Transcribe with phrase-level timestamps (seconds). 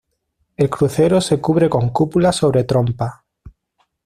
[0.57, 3.21] El crucero se cubre con cúpula sobre trompas.